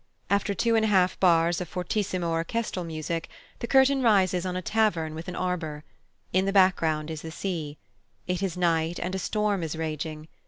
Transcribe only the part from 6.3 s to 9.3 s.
In the background is the sea. It is night, and a